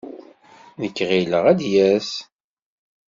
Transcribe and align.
Nekk 0.81 0.97
ɣileɣ 1.09 1.43
ad 1.51 1.57
d-yas. 1.59 2.09